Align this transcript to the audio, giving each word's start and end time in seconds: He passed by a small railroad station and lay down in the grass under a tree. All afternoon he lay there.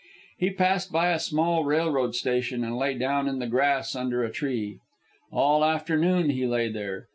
He 0.39 0.49
passed 0.49 0.91
by 0.91 1.11
a 1.11 1.19
small 1.19 1.63
railroad 1.63 2.15
station 2.15 2.63
and 2.63 2.75
lay 2.75 2.95
down 2.95 3.27
in 3.27 3.37
the 3.37 3.45
grass 3.45 3.95
under 3.95 4.23
a 4.23 4.31
tree. 4.31 4.79
All 5.31 5.63
afternoon 5.63 6.31
he 6.31 6.47
lay 6.47 6.69
there. 6.71 7.05